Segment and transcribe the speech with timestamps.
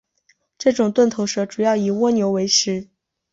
[0.57, 2.89] 这种钝头蛇主要以蜗牛为食。